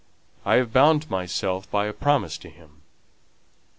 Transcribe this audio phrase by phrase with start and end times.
[0.45, 2.81] I have bound myself by a promise to him.